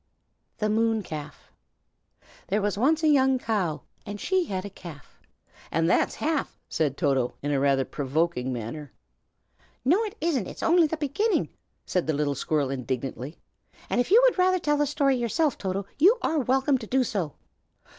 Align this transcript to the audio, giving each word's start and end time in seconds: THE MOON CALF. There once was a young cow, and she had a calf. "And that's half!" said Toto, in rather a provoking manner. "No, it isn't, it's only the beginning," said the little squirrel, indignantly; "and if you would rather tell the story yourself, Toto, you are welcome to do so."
THE 0.57 0.67
MOON 0.67 1.03
CALF. 1.03 1.51
There 2.47 2.59
once 2.59 2.75
was 2.75 3.03
a 3.03 3.07
young 3.07 3.37
cow, 3.37 3.83
and 4.03 4.19
she 4.19 4.45
had 4.45 4.65
a 4.65 4.69
calf. 4.71 5.19
"And 5.71 5.87
that's 5.87 6.15
half!" 6.15 6.57
said 6.69 6.97
Toto, 6.97 7.35
in 7.43 7.55
rather 7.59 7.83
a 7.83 7.85
provoking 7.85 8.51
manner. 8.51 8.91
"No, 9.85 10.03
it 10.05 10.17
isn't, 10.19 10.47
it's 10.47 10.63
only 10.63 10.87
the 10.87 10.97
beginning," 10.97 11.49
said 11.85 12.07
the 12.07 12.13
little 12.13 12.33
squirrel, 12.33 12.71
indignantly; 12.71 13.37
"and 13.91 14.01
if 14.01 14.09
you 14.09 14.19
would 14.23 14.39
rather 14.39 14.57
tell 14.57 14.77
the 14.77 14.87
story 14.87 15.17
yourself, 15.17 15.55
Toto, 15.59 15.85
you 15.99 16.17
are 16.23 16.39
welcome 16.39 16.79
to 16.79 16.87
do 16.87 17.03
so." 17.03 17.35